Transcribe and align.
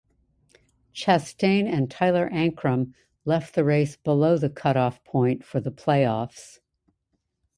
Chastain 0.95 1.67
and 1.67 1.91
Tyler 1.91 2.27
Ankrum 2.31 2.95
left 3.23 3.53
the 3.53 3.63
race 3.63 3.97
below 3.97 4.35
the 4.35 4.49
cutoff 4.49 5.03
point 5.03 5.45
for 5.45 5.59
the 5.59 5.69
playoffs. 5.71 6.57